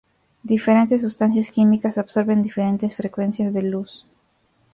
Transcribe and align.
Diferentes 0.41 1.01
sustancias 1.01 1.51
químicas 1.51 1.99
absorben 1.99 2.41
diferentes 2.41 2.95
frecuencias 2.95 3.53
de 3.53 3.61
luz. 3.61 4.03